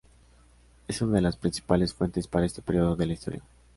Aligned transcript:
Es 0.87 1.03
una 1.03 1.17
de 1.17 1.21
las 1.21 1.37
principales 1.37 1.93
fuentes 1.93 2.25
para 2.25 2.47
este 2.47 2.63
período 2.63 2.95
de 2.95 3.05
la 3.05 3.13
historia. 3.13 3.43